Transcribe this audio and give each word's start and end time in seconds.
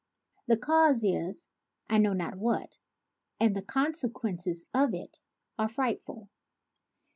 The 0.47 0.57
cause 0.57 1.03
is' 1.03 1.47
I 1.87 1.99
know 1.99 2.13
not 2.13 2.33
what'; 2.35 2.79
and 3.39 3.55
the 3.55 3.61
consequences 3.61 4.65
of 4.73 4.95
it 4.95 5.19
are 5.59 5.67
frightful. 5.67 6.27